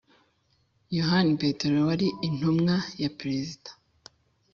[0.97, 3.69] yohani petero wari intumwa y' perezida.